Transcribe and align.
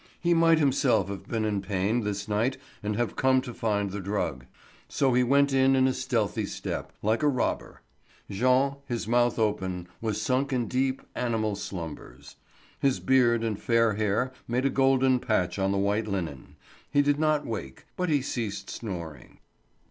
He 0.19 0.33
might 0.33 0.57
himself 0.57 1.09
have 1.09 1.27
been 1.27 1.45
in 1.45 1.61
pain 1.61 2.01
this 2.01 2.27
night 2.27 2.57
and 2.81 2.95
have 2.95 3.15
come 3.15 3.39
to 3.41 3.53
find 3.53 3.91
the 3.91 3.99
drug. 4.01 4.47
So 4.87 5.13
he 5.13 5.21
went 5.21 5.53
in 5.53 5.73
with 5.73 5.87
a 5.89 5.93
stealthy 5.93 6.47
step, 6.47 6.91
like 7.03 7.21
a 7.21 7.27
robber. 7.27 7.81
Jean, 8.27 8.77
his 8.87 9.07
mouth 9.07 9.37
open, 9.37 9.87
was 10.01 10.19
sunk 10.19 10.51
in 10.51 10.67
deep, 10.67 11.03
animal 11.13 11.55
slumbers. 11.55 12.37
His 12.79 12.99
beard 12.99 13.43
and 13.43 13.61
fair 13.61 13.93
hair 13.93 14.33
made 14.47 14.65
a 14.65 14.71
golden 14.71 15.19
patch 15.19 15.59
on 15.59 15.71
the 15.71 15.77
white 15.77 16.07
linen; 16.07 16.55
he 16.89 17.03
did 17.03 17.19
not 17.19 17.45
wake, 17.45 17.85
but 17.95 18.09
he 18.09 18.23
ceased 18.23 18.71
snoring. 18.71 19.37